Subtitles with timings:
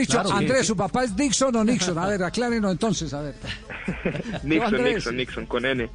[0.00, 0.66] Dicho, Claro, Andrés, sí.
[0.68, 1.98] ¿su papá es Dixon o Nixon?
[1.98, 3.34] A ver, aclárenos entonces, a ver.
[4.44, 4.94] Nixon, Andrés.
[4.94, 5.88] Nixon, Nixon, con N.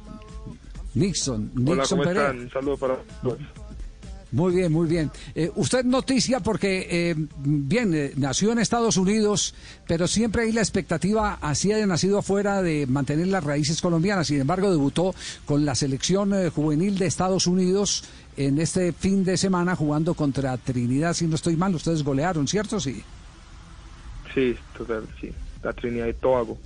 [0.94, 2.22] Nixon, Hola, Nixon ¿cómo Perea.
[2.22, 2.40] están?
[2.40, 3.38] Un saludo para todos.
[4.32, 5.12] Muy bien, muy bien.
[5.36, 9.54] Eh, usted noticia porque, eh, bien, eh, nació en Estados Unidos,
[9.86, 14.26] pero siempre hay la expectativa, así haya nacido afuera, de mantener las raíces colombianas.
[14.26, 15.14] Sin embargo, debutó
[15.46, 18.02] con la selección eh, juvenil de Estados Unidos
[18.36, 21.14] en este fin de semana jugando contra Trinidad.
[21.14, 22.80] Si no estoy mal, ustedes golearon, ¿cierto?
[22.80, 23.04] Sí.
[24.34, 25.30] Sí, total, sí.
[25.62, 26.58] La Trinidad y Tobago.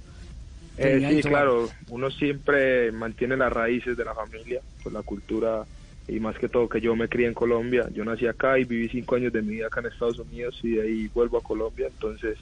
[0.76, 5.66] Eh, sí, claro, uno siempre mantiene las raíces de la familia, pues la cultura
[6.06, 7.88] y más que todo que yo me crié en Colombia.
[7.94, 10.70] Yo nací acá y viví cinco años de mi vida acá en Estados Unidos y
[10.76, 11.88] de ahí vuelvo a Colombia.
[11.88, 12.38] Entonces,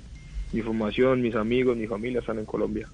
[0.53, 2.89] mi formación, mis amigos, mi familia están en Colombia.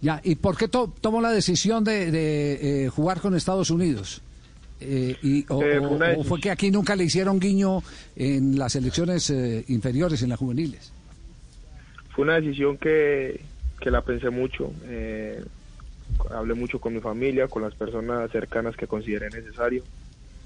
[0.00, 4.20] Ya, ¿y por qué to- tomó la decisión de, de, eh, jugar con Estados Unidos?
[4.80, 7.82] Eh, y, o, Eh, fue o- fue que aquí nunca le hicieron guiño
[8.14, 10.92] en las elecciones eh, inferiores, en las juveniles?
[12.14, 13.40] Fue una decisión que,
[13.80, 14.72] que la pensé mucho.
[14.84, 15.42] eh,
[16.30, 19.82] hablé mucho con mi familia, con las personas cercanas que consideré necesario.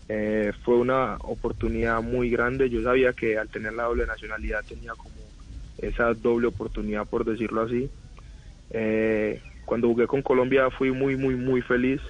[0.08, 2.70] Eh, fue una oportunidad muy grande.
[2.70, 5.14] Yo sabía que al tener la doble nacionalidad tenía como
[5.76, 7.90] esa doble oportunidad, por decirlo así.
[8.70, 12.00] Eh, cuando jugué con Colombia fui muy, muy, muy feliz.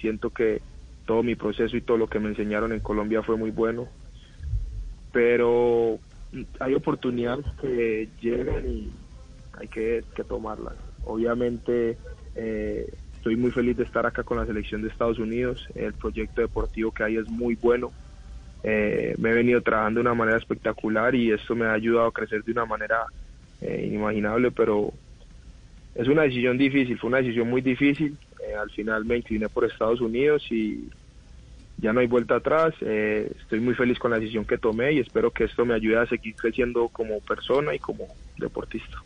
[0.00, 0.62] Siento que
[1.04, 3.86] todo mi proceso y todo lo que me enseñaron en Colombia fue muy bueno.
[5.12, 5.98] Pero
[6.60, 8.90] hay oportunidades que llegan y
[9.58, 10.74] hay que, tomarlas.
[11.04, 11.96] Obviamente
[12.34, 15.66] eh, estoy muy feliz de estar acá con la selección de Estados Unidos.
[15.74, 17.92] El proyecto deportivo que hay es muy bueno.
[18.62, 22.12] Eh, me he venido trabajando de una manera espectacular y esto me ha ayudado a
[22.12, 23.04] crecer de una manera
[23.60, 24.92] eh, inimaginable, pero
[25.94, 28.16] es una decisión difícil, fue una decisión muy difícil.
[28.46, 30.88] Eh, al final me incliné por Estados Unidos y
[31.78, 32.74] ya no hay vuelta atrás.
[32.80, 35.98] Eh, estoy muy feliz con la decisión que tomé y espero que esto me ayude
[35.98, 38.06] a seguir creciendo como persona y como
[38.38, 38.98] deportista.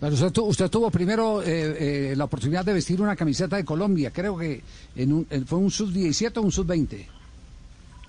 [0.00, 3.64] Pero usted, tu- usted tuvo primero eh, eh, la oportunidad de vestir una camiseta de
[3.66, 4.62] Colombia, creo que
[4.96, 7.06] en un, en- fue un sub-17 o un sub-20.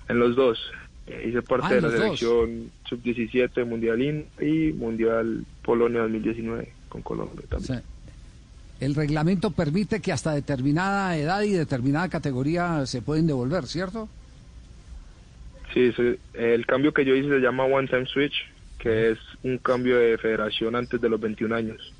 [0.08, 0.58] En los dos.
[1.06, 7.44] Eh, hice parte Ah, de la selección sub-17 Mundialín y Mundial Polonia 2019 con Colombia
[7.48, 7.66] también.
[7.66, 7.82] sea,
[8.84, 14.08] el reglamento permite que hasta determinada edad y determinada categoría se pueden devolver, ¿cierto?
[15.72, 18.34] Sí, sí, el cambio que yo hice se llama One Time Switch,
[18.78, 21.92] que es un cambio de federación antes de los 21 años.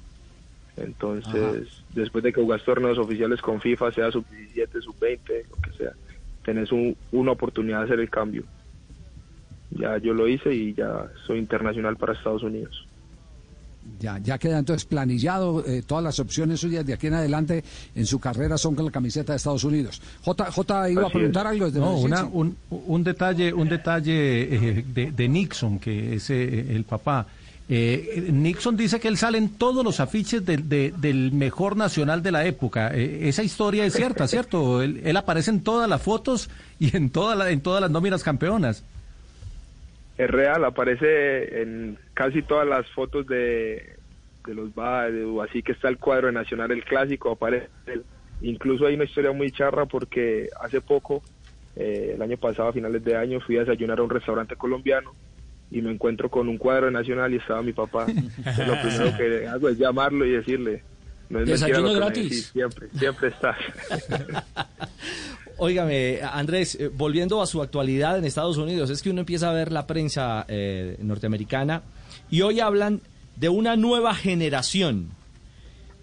[0.76, 5.92] Entonces, después de que jugás torneos oficiales con FIFA, sea sub-17, sub-20, lo que sea,
[6.44, 8.42] tenés un- una oportunidad de hacer el cambio.
[9.70, 12.86] Ya yo lo hice y ya soy internacional para Estados Unidos.
[14.00, 17.62] Ya, ya queda entonces planillado, eh, todas las opciones suyas de aquí en adelante
[17.94, 20.02] en su carrera son con la camiseta de Estados Unidos.
[20.24, 24.42] J, J iba a preguntar algo desde No, una, un, un detalle, un detalle
[24.78, 27.26] eh, de, de Nixon, que es eh, el papá.
[27.68, 32.22] Eh, Nixon dice que él sale en todos los afiches del- de- del mejor nacional
[32.22, 32.88] de la época.
[32.88, 34.82] Esa historia es cierta, ¿cierto?
[34.82, 36.50] Él, él aparece en todas las fotos
[36.80, 38.82] y en, toda la- en todas las nóminas campeonas.
[40.22, 43.96] Es real, aparece en casi todas las fotos de,
[44.46, 47.68] de los o así que está el cuadro de Nacional, el clásico, aparece.
[48.40, 51.24] Incluso hay una historia muy charra porque hace poco,
[51.74, 55.12] eh, el año pasado, a finales de año, fui a desayunar a un restaurante colombiano
[55.72, 58.06] y me encuentro con un cuadro de Nacional y estaba mi papá.
[58.08, 60.84] Entonces, lo primero que hago es llamarlo y decirle,
[61.30, 62.22] no es mentira Desayuno lo que me gratis.
[62.22, 63.56] decís, siempre, siempre estás.
[65.66, 69.52] Óigame, Andrés, eh, volviendo a su actualidad en Estados Unidos, es que uno empieza a
[69.52, 71.82] ver la prensa eh, norteamericana
[72.32, 73.00] y hoy hablan
[73.36, 75.10] de una nueva generación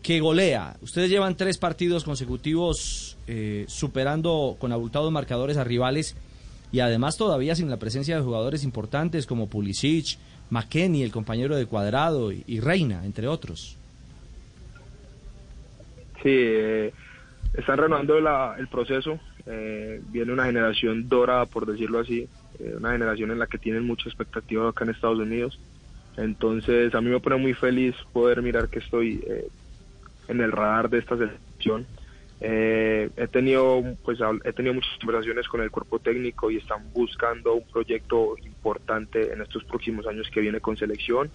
[0.02, 0.78] que golea.
[0.82, 6.16] Ustedes llevan tres partidos consecutivos eh, superando con abultados marcadores a rivales
[6.72, 10.18] y además todavía sin la presencia de jugadores importantes como Pulisic,
[10.52, 13.76] McKenny, el compañero de Cuadrado y, Reina, entre otros.
[16.24, 16.94] Sí, eh,
[17.56, 19.20] están renovando la- el proceso.
[19.52, 22.28] Eh, viene una generación dorada, por decirlo así,
[22.60, 25.60] eh, una generación en la que tienen mucha expectativa acá en Estados Unidos.
[26.18, 29.48] Entonces, a mí me pone muy feliz poder mirar que estoy eh,
[30.28, 31.88] en el radar de esta selección.
[32.42, 37.56] Eh, he tenido pues he tenido muchas conversaciones con el cuerpo técnico y están buscando
[37.56, 41.30] un proyecto importante en estos próximos años que viene con selección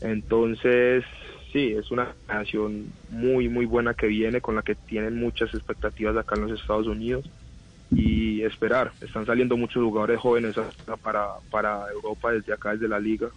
[0.00, 1.04] Entonces,
[1.52, 6.16] sí, es una nación muy, muy buena que viene, con la que tienen muchas expectativas
[6.16, 7.30] acá en los Estados Unidos
[7.90, 8.92] y esperar.
[9.00, 10.54] Están saliendo muchos jugadores jóvenes
[11.02, 13.28] para, para Europa desde acá, desde la liga.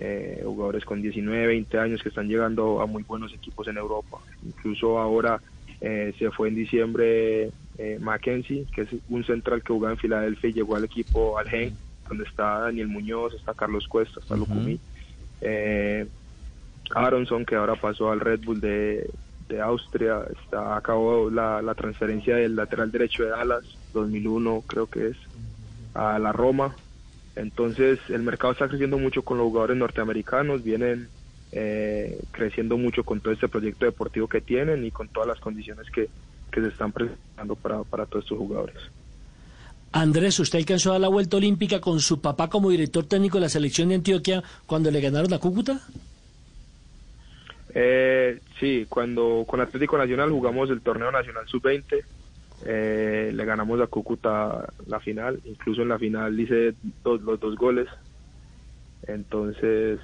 [0.00, 4.18] Eh, jugadores con 19, 20 años que están llegando a muy buenos equipos en Europa.
[4.46, 5.40] Incluso ahora
[5.80, 10.50] eh, se fue en diciembre eh, Mackenzie, que es un central que jugaba en Filadelfia
[10.50, 11.76] y llegó al equipo al Gen,
[12.08, 14.78] donde está Daniel Muñoz, está Carlos Cuesta, está Lucumí.
[15.40, 16.06] Eh,
[16.94, 19.10] Aronson, que ahora pasó al Red Bull de,
[19.48, 23.64] de Austria, está acabó la, la transferencia del lateral derecho de Dallas,
[23.94, 25.16] 2001 creo que es,
[25.94, 26.74] a la Roma.
[27.36, 31.08] Entonces el mercado está creciendo mucho con los jugadores norteamericanos, vienen
[31.52, 35.90] eh, creciendo mucho con todo este proyecto deportivo que tienen y con todas las condiciones
[35.90, 36.08] que,
[36.50, 38.76] que se están presentando para, para todos estos jugadores.
[39.92, 43.42] Andrés, usted alcanzó a dar la vuelta olímpica con su papá como director técnico de
[43.42, 45.80] la selección de Antioquia cuando le ganaron a Cúcuta.
[47.74, 52.04] Eh, sí, cuando con Atlético Nacional jugamos el torneo nacional sub-20,
[52.64, 56.74] eh, le ganamos a Cúcuta la final, incluso en la final hice
[57.04, 57.88] dos, los dos goles,
[59.02, 60.00] entonces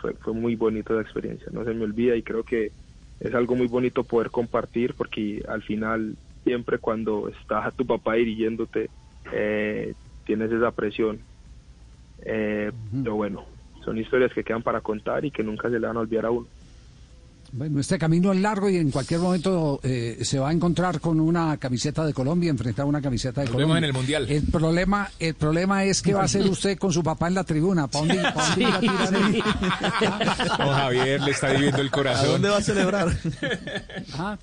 [0.00, 2.72] fue, fue muy bonita la experiencia, no se me olvida y creo que
[3.20, 8.14] es algo muy bonito poder compartir porque al final siempre cuando estás a tu papá
[8.14, 8.90] dirigiéndote
[9.32, 9.94] eh,
[10.24, 11.20] tienes esa presión,
[12.24, 13.44] eh, pero bueno,
[13.84, 16.30] son historias que quedan para contar y que nunca se le van a olvidar a
[16.30, 16.46] uno.
[17.56, 21.20] Bueno, este camino es largo y en cualquier momento eh, se va a encontrar con
[21.20, 23.74] una camiseta de Colombia, enfrentar a una camiseta de Nos Colombia.
[23.74, 24.26] vemos en el Mundial.
[24.28, 27.44] El problema, el problema es qué va a hacer usted con su papá en la
[27.44, 27.86] tribuna.
[27.86, 29.42] ¿Para dónde, pa' dónde va a tirar él?
[30.58, 32.26] Don Javier le está viviendo el corazón.
[32.26, 33.08] ¿A dónde va a celebrar?
[34.12, 34.38] Ajá.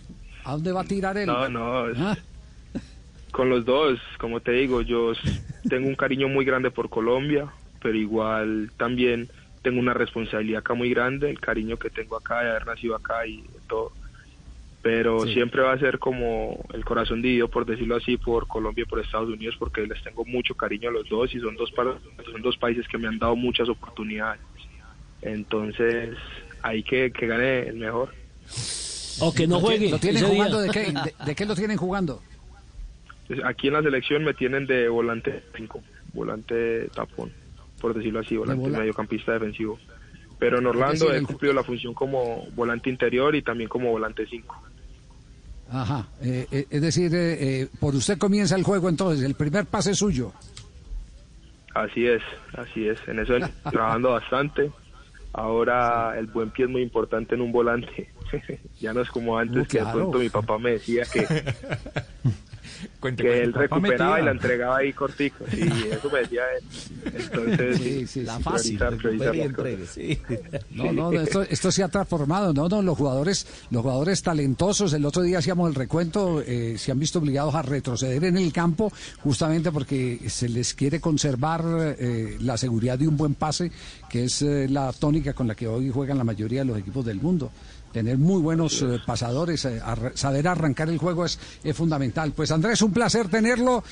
[0.45, 1.27] ¿A dónde va a tirar él?
[1.27, 2.17] No, no, es- Ah,
[3.33, 5.11] con los dos, como te digo, yo
[5.67, 7.47] tengo un cariño muy grande por Colombia,
[7.81, 9.29] pero igual también
[9.61, 13.25] tengo una responsabilidad acá muy grande, el cariño que tengo acá de haber nacido acá
[13.27, 13.91] y de todo.
[14.81, 15.33] Pero Sí.
[15.33, 18.99] siempre va a ser como el corazón dividido, por decirlo así, por Colombia y por
[18.99, 21.99] Estados Unidos, porque les tengo mucho cariño a los dos y son dos, pa-
[22.31, 24.41] son dos países que me han dado muchas oportunidades.
[25.21, 26.17] Entonces,
[26.63, 28.09] hay que, que gane el mejor.
[29.19, 29.91] O que no ¿Lo, juegue.
[29.91, 30.45] lo tienen ese día.
[30.45, 30.79] jugando de qué?
[31.19, 32.21] ¿De, de qué lo tienen jugando?
[33.23, 35.83] Entonces, Aquí en la selección me tienen de volante 5,
[36.13, 37.31] volante tapón,
[37.81, 39.79] por decirlo así, volante vola- mediocampista defensivo.
[40.39, 44.55] Pero en Orlando he cumplido la función como volante interior y también como volante 5.
[45.73, 46.07] Ajá.
[46.21, 49.23] eh, eh, es decir, eh, eh, por usted comienza el juego entonces.
[49.25, 50.33] El primer pase es suyo.
[51.73, 52.21] Así es,
[52.57, 52.99] así es.
[53.07, 53.33] En eso
[53.71, 54.71] trabajando bastante.
[55.33, 58.09] Ahora el buen pie es muy importante en un volante.
[58.81, 61.25] ya no es como antes Uh, que de pronto mi papá me decía que,
[63.01, 64.21] Cuente, que él recuperaba metía.
[64.21, 65.44] y la entregaba ahí cortico.
[65.50, 65.62] Sí,
[65.92, 67.13] eso me decía él.
[67.15, 68.98] Entonces, Sí, sí, La fácil, priorizar-
[69.56, 69.86] priorizar y.
[69.88, 70.19] Sí.
[70.71, 72.53] No, no, esto, esto se ha transformado.
[72.53, 74.94] No, no, los jugadores, los jugadores talentosos.
[74.94, 78.53] El otro día hacíamos el recuento, eh, se han visto obligados a retroceder en el
[78.53, 81.63] campo justamente porque se les quiere conservar
[82.00, 83.71] eh, la seguridad de un buen pase,
[84.09, 87.03] que es eh, la tónica con la que hoy juegan la mayoría de los equipos
[87.03, 87.51] del mundo.
[87.91, 89.81] Tener muy buenos eh, pasadores, eh,
[90.13, 92.31] saber arrancar el juego es, es fundamental.
[92.31, 93.83] Pues Andrés, un placer tenerlo.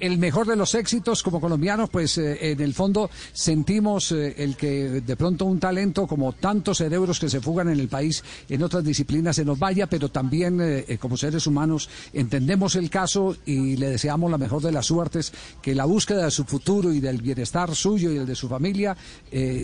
[0.00, 5.00] El mejor de los éxitos como colombianos, pues eh, en el fondo sentimos el que
[5.00, 8.82] de pronto un talento como tantos cerebros que se fugan en el país en otras
[8.84, 14.30] disciplinas se nos vaya, pero también como seres humanos entendemos el caso y le deseamos
[14.30, 18.12] la mejor de las suertes, que la búsqueda de su futuro y del bienestar suyo
[18.12, 18.96] y el de su familia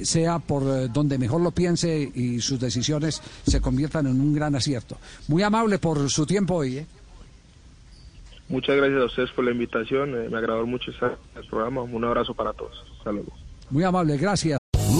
[0.03, 4.99] sea por donde mejor lo piense y sus decisiones se conviertan en un gran acierto.
[5.29, 6.79] Muy amable por su tiempo hoy.
[6.79, 6.87] ¿eh?
[8.51, 10.11] Muchas gracias a ustedes por la invitación.
[10.15, 11.81] eh, me agradó mucho estar en el programa.
[11.81, 12.85] Un abrazo para todos.
[12.99, 13.33] Hasta luego.
[13.71, 14.62] Muy amable, gracias.